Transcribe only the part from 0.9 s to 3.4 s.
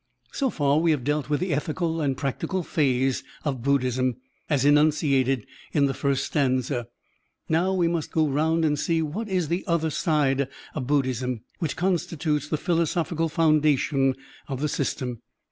dealt with the ethical and practical phase